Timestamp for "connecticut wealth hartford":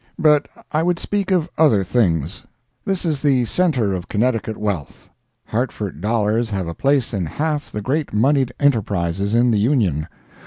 4.07-6.01